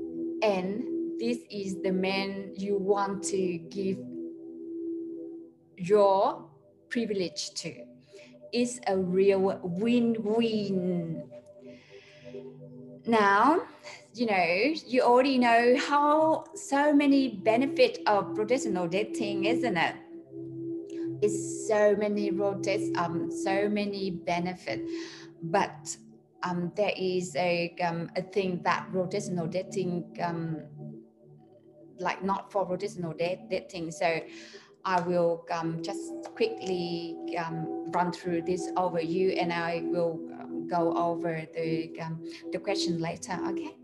And 0.42 1.20
this 1.20 1.38
is 1.50 1.80
the 1.82 1.92
man 1.92 2.52
you 2.56 2.76
want 2.76 3.22
to 3.24 3.58
give 3.70 3.98
your 5.76 6.44
privilege 6.88 7.50
to. 7.54 7.93
It's 8.54 8.78
a 8.86 8.96
real 8.96 9.58
win-win. 9.64 11.24
Now, 13.04 13.62
you 14.14 14.26
know, 14.26 14.74
you 14.86 15.02
already 15.02 15.38
know 15.38 15.76
how 15.76 16.44
so 16.54 16.94
many 16.94 17.30
benefit 17.30 17.98
of 18.06 18.26
rotational 18.38 18.88
dating, 18.88 19.46
isn't 19.46 19.76
it? 19.76 19.96
It's 21.20 21.66
so 21.66 21.96
many 21.96 22.30
rotates, 22.30 22.96
um, 22.96 23.28
so 23.28 23.68
many 23.68 24.12
benefit. 24.12 24.82
But 25.42 25.96
um, 26.44 26.70
there 26.76 26.92
is 26.96 27.34
a, 27.34 27.74
um, 27.82 28.08
a 28.14 28.22
thing 28.22 28.60
that 28.62 28.88
rotational 28.92 29.50
dating, 29.50 30.16
um, 30.22 30.62
like 31.98 32.22
not 32.22 32.52
for 32.52 32.64
rotational 32.64 33.18
dating. 33.18 33.90
So 33.90 34.20
I 34.84 35.00
will 35.00 35.46
um, 35.50 35.82
just 35.82 36.12
quickly 36.34 37.16
um, 37.38 37.90
run 37.92 38.12
through 38.12 38.42
this 38.42 38.70
over 38.76 39.00
you 39.00 39.30
and 39.30 39.52
I 39.52 39.82
will 39.84 40.20
um, 40.38 40.68
go 40.68 40.94
over 40.96 41.46
the, 41.54 41.90
the 42.52 42.58
question 42.58 43.00
later, 43.00 43.38
okay? 43.48 43.76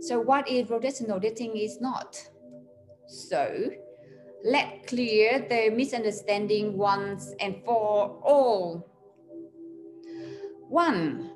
So 0.00 0.20
what 0.20 0.48
is 0.48 0.66
rotational 0.66 1.20
dating 1.20 1.56
is 1.56 1.80
not? 1.80 2.20
So 3.06 3.70
let 4.44 4.86
clear 4.86 5.46
the 5.48 5.70
misunderstanding 5.70 6.76
once 6.76 7.32
and 7.40 7.62
for 7.64 8.20
all. 8.22 8.90
One, 10.68 11.30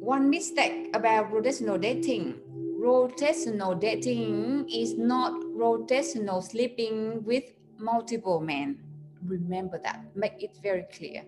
one 0.00 0.30
mistake 0.30 0.90
about 0.94 1.32
rotational 1.32 1.80
dating. 1.80 2.40
Rotational 2.80 3.78
dating 3.78 4.68
is 4.70 4.96
not 4.96 5.32
rotational 5.54 6.42
sleeping 6.42 7.22
with 7.24 7.44
multiple 7.82 8.40
men. 8.40 8.78
Remember 9.26 9.80
that, 9.82 10.04
make 10.14 10.42
it 10.42 10.56
very 10.62 10.86
clear. 10.92 11.24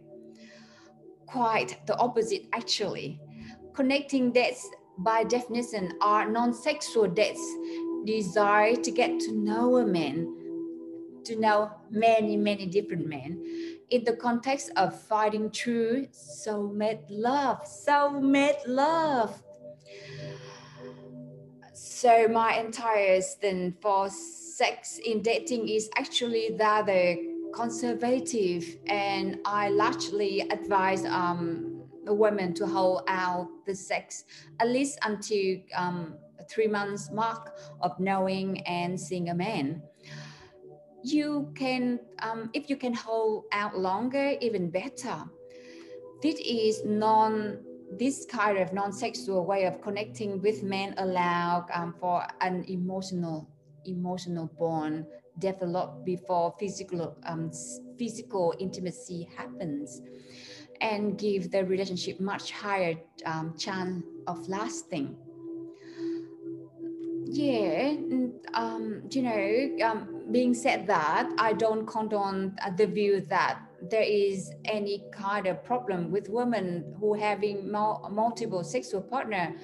Quite 1.27 1.87
the 1.87 1.97
opposite, 1.99 2.47
actually. 2.53 3.21
Connecting 3.75 4.33
dates 4.33 4.69
by 4.99 5.25
definition 5.25 5.93
are 6.01 6.31
non-sexual 6.31 7.09
dates 7.09 7.45
desire 8.05 8.77
to 8.77 8.91
get 8.91 9.19
to 9.19 9.33
know 9.33 9.79
a 9.79 9.87
man, 9.87 10.29
to 11.25 11.37
know 11.37 11.73
many, 11.91 12.37
many 12.37 12.67
different 12.67 13.07
men 13.07 13.43
in 13.91 14.05
the 14.05 14.17
context 14.17 14.71
of 14.77 14.99
finding 14.99 15.51
true 15.51 16.07
soulmate 16.13 17.05
love, 17.09 17.63
soulmate 17.65 18.61
love. 18.67 19.43
So 21.73 22.29
my 22.29 22.59
entire 22.59 23.21
stint 23.21 23.81
for 23.81 24.09
sex 24.57 24.99
in 25.05 25.23
dating 25.23 25.69
is 25.69 25.89
actually 25.97 26.57
rather 26.59 27.17
conservative, 27.53 28.65
and 28.87 29.39
I 29.45 29.69
largely 29.69 30.41
advise 30.51 31.05
um, 31.05 31.83
women 32.07 32.55
to 32.55 32.67
hold 32.67 33.03
out 33.09 33.49
the 33.67 33.75
sex 33.75 34.25
at 34.61 34.69
least 34.69 34.99
until 35.03 35.57
um, 35.75 36.17
three 36.51 36.67
months 36.67 37.11
mark 37.11 37.57
of 37.81 37.99
knowing 37.99 38.61
and 38.67 39.01
seeing 39.01 39.31
a 39.31 39.35
man 39.35 39.83
you 41.05 41.53
can, 41.55 42.01
um, 42.21 42.51
if 42.55 42.71
you 42.71 42.77
can 42.77 42.95
hold 42.95 43.45
out 43.53 43.77
longer, 43.77 44.37
even 44.41 44.71
better. 44.71 45.23
This 46.23 46.37
is 46.41 46.83
non, 46.85 47.59
this 47.99 48.25
kind 48.25 48.59
of 48.59 48.73
non-sexual 48.73 49.45
way 49.45 49.67
of 49.67 49.83
connecting 49.83 50.41
with 50.41 50.63
men 50.63 50.95
allow 50.97 51.67
um, 51.75 51.95
for 52.01 52.27
an 52.41 52.65
emotional, 52.69 53.51
emotional 53.87 54.51
bond 54.59 55.07
develop 55.39 56.05
before 56.05 56.55
physical, 56.59 57.17
um, 57.27 57.51
physical 57.99 58.55
intimacy 58.59 59.29
happens 59.37 60.01
and 60.81 61.19
give 61.19 61.51
the 61.51 61.65
relationship 61.65 62.21
much 62.21 62.51
higher 62.51 62.95
um, 63.27 63.55
chance 63.57 64.05
of 64.27 64.49
lasting. 64.49 65.17
Yeah 67.27 67.95
um, 68.55 69.03
you 69.11 69.23
know 69.23 69.87
um, 69.87 70.23
being 70.31 70.55
said 70.55 70.87
that 70.87 71.31
i 71.39 71.53
don't 71.53 71.87
condone 71.87 72.57
the 72.77 72.87
view 72.87 73.21
that 73.21 73.61
there 73.91 74.03
is 74.03 74.51
any 74.65 75.03
kind 75.13 75.47
of 75.47 75.63
problem 75.65 76.11
with 76.11 76.29
women 76.29 76.95
who 76.99 77.13
having 77.15 77.71
multiple 77.71 78.65
sexual 78.65 79.03
partner 79.03 79.55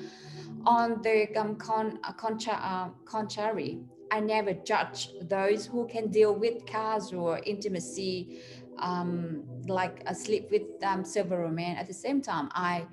on 0.67 1.01
the 1.03 1.35
um, 1.37 1.57
con, 1.57 1.99
uh, 2.05 2.13
contra, 2.13 2.53
uh, 2.53 2.89
contrary 3.07 3.81
i 4.11 4.21
never 4.21 4.53
judge 4.53 5.11
those 5.23 5.67
who 5.67 5.87
can 5.87 6.09
deal 6.09 6.35
with 6.35 6.65
casual 6.67 7.39
intimacy 7.45 8.41
um, 8.79 9.45
like 9.67 10.03
a 10.07 10.15
sleep 10.15 10.51
with 10.51 10.63
um, 10.83 11.05
several 11.05 11.51
men. 11.51 11.77
At 11.77 11.87
the 11.87 11.93
same 11.93 12.23
time 12.23 12.49
i 12.55 12.87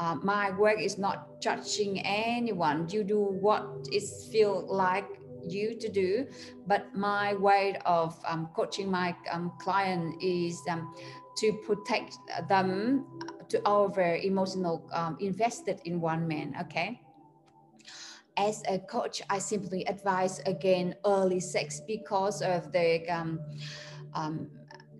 uh, 0.00 0.14
my 0.22 0.50
work 0.52 0.80
is 0.80 0.96
not 0.96 1.40
judging 1.42 2.00
anyone. 2.00 2.88
You 2.88 3.04
do 3.04 3.20
what 3.20 3.86
it 3.92 4.02
feel 4.32 4.66
like 4.66 5.06
you 5.46 5.78
to 5.78 5.88
do. 5.90 6.26
But 6.66 6.94
my 6.96 7.34
way 7.34 7.76
of 7.84 8.18
um, 8.26 8.48
coaching 8.56 8.90
my 8.90 9.14
um, 9.30 9.52
client 9.60 10.22
is 10.22 10.58
um, 10.70 10.94
to 11.36 11.52
protect 11.66 12.16
them 12.48 13.04
to 13.50 13.60
over 13.68 14.16
emotional 14.16 14.88
um, 14.92 15.16
invested 15.20 15.80
in 15.84 16.00
one 16.00 16.26
man 16.26 16.54
okay 16.60 17.00
as 18.48 18.62
a 18.68 18.78
coach 18.78 19.22
i 19.30 19.38
simply 19.38 19.84
advise 19.86 20.40
again 20.46 20.94
early 21.04 21.40
sex 21.40 21.80
because 21.86 22.42
of 22.42 22.72
the 22.72 22.88
um, 23.08 23.40
um, 24.14 24.48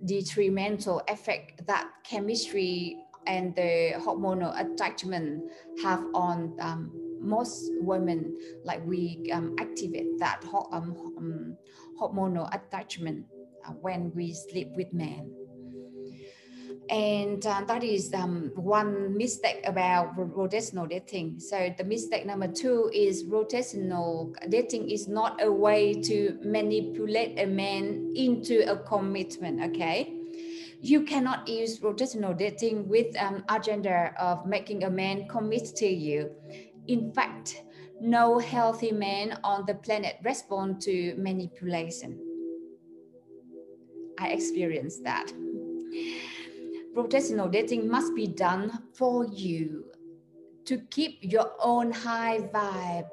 detrimental 0.04 1.02
effect 1.08 1.66
that 1.66 1.86
chemistry 2.04 2.96
and 3.26 3.54
the 3.54 3.92
hormonal 3.98 4.52
attachment 4.58 5.42
have 5.82 6.04
on 6.14 6.56
um, 6.60 6.90
most 7.20 7.70
women. 7.80 8.36
Like 8.64 8.84
we 8.86 9.30
um, 9.32 9.54
activate 9.60 10.18
that 10.18 10.42
um, 10.72 11.14
um, 11.18 11.56
hormonal 12.00 12.48
attachment 12.54 13.26
uh, 13.66 13.72
when 13.72 14.10
we 14.14 14.32
sleep 14.32 14.68
with 14.74 14.92
men 14.92 15.39
and 16.90 17.46
uh, 17.46 17.62
that 17.68 17.84
is 17.84 18.12
um, 18.14 18.50
one 18.56 19.16
mistake 19.16 19.60
about 19.64 20.16
rotational 20.16 20.88
dating. 20.88 21.38
So 21.38 21.72
the 21.78 21.84
mistake 21.84 22.26
number 22.26 22.48
two 22.48 22.90
is 22.92 23.24
rotational 23.24 24.34
dating 24.50 24.90
is 24.90 25.06
not 25.06 25.40
a 25.42 25.50
way 25.50 25.94
to 25.94 26.36
manipulate 26.42 27.38
a 27.38 27.46
man 27.46 28.12
into 28.16 28.68
a 28.68 28.76
commitment. 28.76 29.62
Okay, 29.70 30.16
you 30.80 31.02
cannot 31.02 31.46
use 31.46 31.78
rotational 31.78 32.36
dating 32.36 32.88
with 32.88 33.16
an 33.16 33.44
agenda 33.48 34.12
of 34.18 34.44
making 34.44 34.82
a 34.82 34.90
man 34.90 35.28
commit 35.28 35.76
to 35.76 35.86
you. 35.86 36.30
In 36.88 37.12
fact, 37.12 37.62
no 38.00 38.40
healthy 38.40 38.90
man 38.90 39.38
on 39.44 39.64
the 39.64 39.74
planet 39.74 40.16
respond 40.24 40.80
to 40.82 41.14
manipulation. 41.16 42.18
I 44.18 44.30
experienced 44.30 45.04
that. 45.04 45.30
Rotational 46.96 47.50
dating 47.50 47.88
must 47.88 48.14
be 48.14 48.26
done 48.26 48.82
for 48.94 49.24
you 49.26 49.84
to 50.64 50.78
keep 50.90 51.18
your 51.20 51.52
own 51.62 51.92
high 51.92 52.40
vibe. 52.52 53.08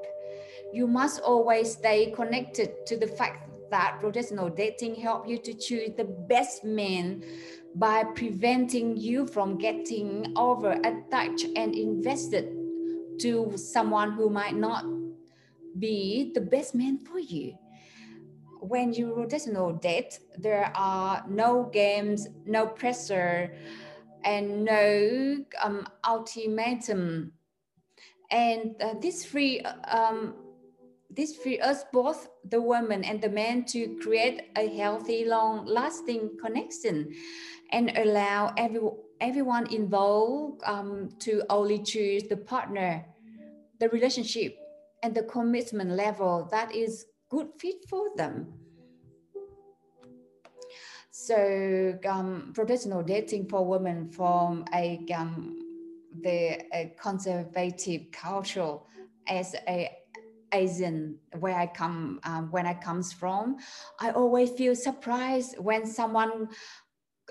You 0.74 0.88
must 0.88 1.22
always 1.22 1.74
stay 1.74 2.12
connected 2.12 2.86
to 2.88 2.98
the 2.98 3.08
fact 3.08 3.50
that 3.70 4.00
rotational 4.02 4.56
dating 4.56 4.96
help 4.96 5.28
you 5.28 5.38
to 5.38 5.54
choose 5.54 5.92
the 5.96 6.06
best 6.06 6.64
man 6.64 7.24
by 7.76 8.04
preventing 8.16 8.98
you 8.98 9.28
from 9.28 9.58
getting 9.58 10.34
over 10.36 10.72
attached 10.72 11.46
and 11.56 11.76
invested 11.76 12.56
to 13.20 13.54
someone 13.58 14.12
who 14.12 14.30
might 14.30 14.56
not 14.56 14.86
be 15.80 16.32
the 16.34 16.42
best 16.42 16.74
man 16.74 16.98
for 16.98 17.20
you. 17.20 17.54
When 18.68 18.94
you 18.94 19.14
rotational 19.16 19.80
date, 19.80 20.20
there 20.38 20.72
are 20.76 21.24
no 21.30 21.70
games, 21.72 22.28
no 22.46 22.68
pressure, 22.68 23.54
and 24.24 24.66
no 24.66 25.46
um, 25.64 25.88
ultimatum. 26.06 27.32
And 28.30 28.76
uh, 28.82 28.96
this 29.02 29.24
free 29.24 29.62
um, 29.62 30.36
this 31.10 31.36
free 31.38 31.60
us 31.60 31.86
both 31.94 32.28
the 32.50 32.62
woman 32.62 33.04
and 33.06 33.22
the 33.22 33.30
man 33.30 33.64
to 33.66 33.98
create 34.02 34.52
a 34.58 34.68
healthy 34.76 35.24
long 35.26 35.66
lasting 35.66 36.38
connection 36.44 37.10
and 37.72 37.98
allow 37.98 38.54
every, 38.58 38.82
everyone 39.22 39.72
involved 39.74 40.62
um, 40.66 41.10
to 41.20 41.44
only 41.50 41.80
choose 41.80 42.24
the 42.24 42.38
partner 42.38 43.06
the 43.80 43.90
relationship 43.90 44.58
and 45.04 45.16
the 45.16 45.24
commitment 45.24 45.92
level 45.92 46.48
that 46.52 46.74
is 46.74 47.06
good 47.30 47.48
fit 47.60 47.86
for 47.90 48.10
them. 48.16 48.54
So 51.12 51.98
um, 52.08 52.54
rotational 52.56 53.06
dating 53.06 53.50
for 53.50 53.66
women 53.66 54.10
from 54.10 54.66
a 54.74 55.00
um, 55.16 55.58
the 56.22 56.62
a 56.74 56.94
conservative 57.02 58.12
culture 58.12 58.78
as 59.28 59.56
a 59.68 59.90
Asian 60.54 61.18
where 61.40 61.56
I 61.56 61.68
come 61.68 62.20
um, 62.24 62.52
when 62.52 62.66
I 62.66 62.74
comes 62.74 63.12
from, 63.14 63.58
I 64.00 64.12
always 64.12 64.52
feel 64.52 64.76
surprised 64.76 65.58
when 65.58 65.86
someone 65.86 66.50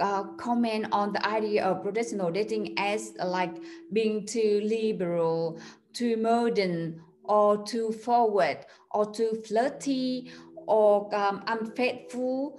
uh, 0.00 0.24
comment 0.36 0.86
on 0.92 1.12
the 1.12 1.26
idea 1.26 1.64
of 1.64 1.84
rotational 1.84 2.32
dating 2.32 2.78
as 2.78 3.14
like 3.24 3.54
being 3.92 4.26
too 4.26 4.60
liberal, 4.64 5.58
too 5.92 6.16
modern, 6.16 7.00
or 7.28 7.64
too 7.64 7.92
forward, 7.92 8.58
or 8.92 9.10
too 9.10 9.42
flirty, 9.46 10.30
or 10.66 11.14
um, 11.14 11.42
unfaithful. 11.46 12.58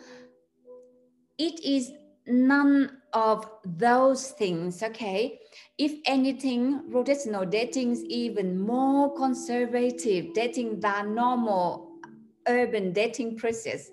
It 1.38 1.64
is 1.64 1.92
none 2.26 2.98
of 3.14 3.50
those 3.66 4.32
things, 4.32 4.84
okay? 4.84 5.40
If 5.78 5.94
anything, 6.06 6.90
rotational 6.92 7.50
dating 7.50 7.92
is 7.92 8.04
even 8.06 8.60
more 8.60 9.16
conservative 9.16 10.34
dating 10.34 10.80
than 10.80 11.16
normal 11.16 12.00
urban 12.48 12.94
dating 12.94 13.38
process. 13.38 13.92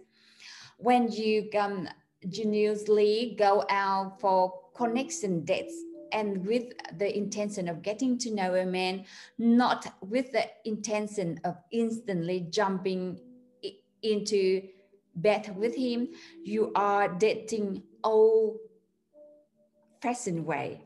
When 0.78 1.10
you 1.10 1.48
um, 1.58 1.88
genuinely 2.28 3.36
go 3.38 3.64
out 3.70 4.20
for 4.20 4.52
connection 4.74 5.44
dates 5.44 5.74
and 6.14 6.46
with 6.46 6.72
the 6.96 7.14
intention 7.14 7.68
of 7.68 7.82
getting 7.82 8.16
to 8.18 8.30
know 8.30 8.54
a 8.54 8.64
man, 8.64 9.04
not 9.36 9.92
with 10.00 10.30
the 10.32 10.44
intention 10.64 11.40
of 11.44 11.56
instantly 11.72 12.46
jumping 12.50 13.20
into 14.02 14.62
bed 15.16 15.54
with 15.56 15.74
him, 15.74 16.08
you 16.44 16.72
are 16.74 17.08
dating 17.08 17.82
old 18.04 18.58
fashioned 20.00 20.46
way. 20.46 20.80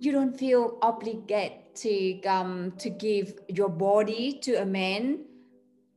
You 0.00 0.12
don't 0.12 0.36
feel 0.36 0.78
obligated 0.82 1.74
to 1.76 2.22
um, 2.22 2.72
to 2.78 2.90
give 2.90 3.34
your 3.48 3.68
body 3.68 4.38
to 4.42 4.62
a 4.62 4.66
man 4.66 5.24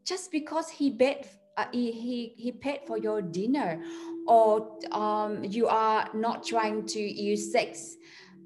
just 0.06 0.32
because 0.32 0.70
he 0.70 0.90
bet 0.90 1.42
uh, 1.58 1.66
he, 1.72 1.92
he, 1.92 2.34
he 2.38 2.52
paid 2.52 2.82
for 2.88 2.98
your 2.98 3.22
dinner 3.22 3.82
or 4.28 4.78
um, 4.92 5.44
you 5.44 5.68
are 5.68 6.10
not 6.14 6.46
trying 6.46 6.86
to 6.88 7.00
use 7.00 7.52
sex 7.52 7.98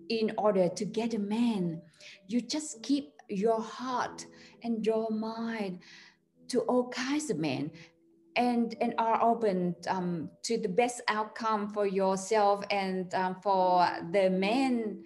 in 0.10 0.32
order 0.38 0.70
to 0.70 0.86
get 0.86 1.14
a 1.14 1.20
man. 1.20 1.82
You 2.28 2.42
just 2.42 2.82
keep 2.84 3.12
your 3.30 3.62
heart 3.62 4.26
and 4.64 4.86
your 4.86 5.10
mind 5.10 5.80
to 6.50 6.62
all 6.62 6.90
kinds 6.90 7.30
of 7.30 7.38
men 7.38 7.72
and 8.36 8.76
and 8.82 8.94
are 8.98 9.22
open 9.22 9.76
um, 9.88 10.30
to 10.44 10.58
the 10.58 10.70
best 10.70 11.02
outcome 11.08 11.70
for 11.70 11.88
yourself 11.88 12.64
and 12.70 13.14
um, 13.16 13.36
for 13.42 13.88
the 14.12 14.30
men 14.30 15.04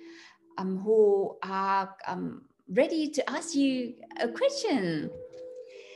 um, 0.58 0.80
who 0.80 1.38
are 1.44 1.96
um, 2.08 2.42
ready 2.70 3.08
to 3.10 3.30
ask 3.30 3.56
you 3.56 3.94
a 4.20 4.28
question. 4.28 5.10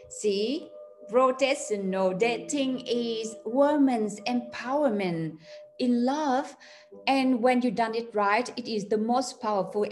See 0.09 0.69
rotational 1.11 2.17
dating 2.17 2.85
is 2.87 3.35
women's 3.45 4.19
empowerment 4.21 5.37
in 5.79 6.05
love. 6.05 6.55
And 7.07 7.41
when 7.41 7.61
you 7.61 7.71
done 7.71 7.95
it 7.95 8.09
right 8.13 8.47
it 8.57 8.67
is 8.67 8.85
the 8.85 8.97
most 8.97 9.41
powerful 9.41 9.85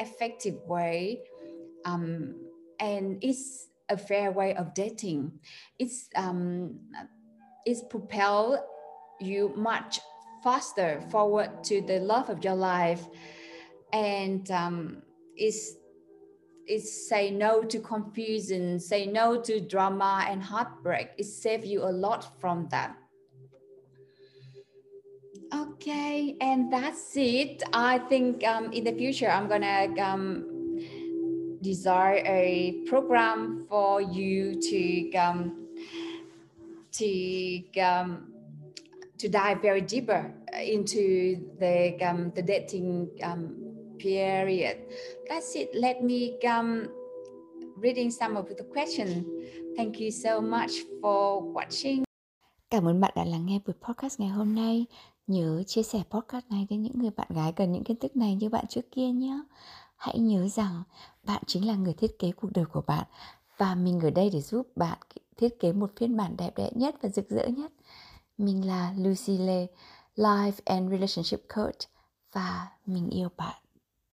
effective 0.00 0.56
way 0.66 1.20
um, 1.84 2.34
and 2.80 3.18
it's 3.22 3.68
a 3.88 3.96
fair 3.96 4.32
way 4.32 4.54
of 4.54 4.74
dating. 4.74 5.32
It's 5.78 6.08
um, 6.16 6.80
it's 7.66 7.82
propel 7.90 8.66
you 9.20 9.52
much 9.56 10.00
faster 10.42 11.02
forward 11.10 11.64
to 11.64 11.80
the 11.82 12.00
love 12.00 12.28
of 12.30 12.42
your 12.44 12.54
life. 12.54 13.06
And 13.92 14.50
um, 14.50 15.02
it's 15.36 15.74
is 16.68 17.08
say 17.08 17.30
no 17.30 17.62
to 17.62 17.78
confusion, 17.78 18.78
say 18.80 19.06
no 19.06 19.40
to 19.42 19.60
drama 19.60 20.24
and 20.28 20.42
heartbreak. 20.42 21.10
It 21.18 21.24
saves 21.24 21.66
you 21.66 21.82
a 21.82 21.90
lot 21.90 22.40
from 22.40 22.68
that. 22.70 22.96
Okay, 25.52 26.36
and 26.40 26.72
that's 26.72 27.16
it. 27.16 27.62
I 27.72 27.98
think 27.98 28.44
um, 28.44 28.72
in 28.72 28.84
the 28.84 28.92
future, 28.92 29.28
I'm 29.28 29.48
gonna 29.48 29.88
um, 30.00 30.54
design 31.62 32.26
a 32.26 32.82
program 32.86 33.66
for 33.68 34.00
you 34.00 34.60
to 34.60 35.12
um, 35.14 35.68
to 36.92 37.80
um, 37.80 38.32
to 39.18 39.28
dive 39.28 39.62
very 39.62 39.80
deeper 39.80 40.32
into 40.60 41.50
the 41.58 42.02
um, 42.02 42.32
the 42.34 42.42
dating 42.42 43.10
um, 43.22 43.63
period. 44.04 44.76
That's 45.28 45.54
it. 45.54 45.68
Let 45.74 46.02
me 46.02 46.32
come 46.42 46.88
reading 47.82 48.10
some 48.10 48.36
of 48.36 48.44
the 48.58 48.64
questions. 48.74 49.26
Thank 49.76 50.00
you 50.00 50.10
so 50.10 50.40
much 50.40 50.72
for 51.02 51.52
watching. 51.52 52.04
Cảm 52.70 52.88
ơn 52.88 53.00
bạn 53.00 53.12
đã 53.16 53.24
lắng 53.24 53.46
nghe 53.46 53.60
buổi 53.66 53.74
podcast 53.80 54.20
ngày 54.20 54.28
hôm 54.28 54.54
nay. 54.54 54.86
Nhớ 55.26 55.62
chia 55.66 55.82
sẻ 55.82 56.02
podcast 56.10 56.44
này 56.50 56.66
đến 56.70 56.82
những 56.82 56.98
người 56.98 57.10
bạn 57.10 57.28
gái 57.30 57.52
cần 57.52 57.72
những 57.72 57.84
kiến 57.84 57.96
thức 57.96 58.16
này 58.16 58.34
như 58.34 58.48
bạn 58.48 58.64
trước 58.68 58.90
kia 58.90 59.08
nhé. 59.08 59.38
Hãy 59.96 60.18
nhớ 60.18 60.48
rằng 60.48 60.82
bạn 61.22 61.42
chính 61.46 61.66
là 61.66 61.74
người 61.74 61.94
thiết 61.94 62.18
kế 62.18 62.32
cuộc 62.32 62.52
đời 62.54 62.64
của 62.64 62.82
bạn 62.86 63.04
và 63.56 63.74
mình 63.74 64.00
ở 64.00 64.10
đây 64.10 64.30
để 64.32 64.40
giúp 64.40 64.76
bạn 64.76 64.98
thiết 65.36 65.60
kế 65.60 65.72
một 65.72 65.90
phiên 65.96 66.16
bản 66.16 66.36
đẹp 66.38 66.50
đẽ 66.56 66.70
nhất 66.74 66.94
và 67.02 67.08
rực 67.08 67.28
rỡ 67.28 67.46
nhất. 67.46 67.72
Mình 68.38 68.66
là 68.66 68.94
Lucy 68.98 69.38
Lê, 69.38 69.66
Life 70.16 70.52
and 70.64 70.90
Relationship 70.90 71.40
Coach 71.54 71.78
và 72.32 72.68
mình 72.86 73.10
yêu 73.10 73.28
bạn. 73.36 73.63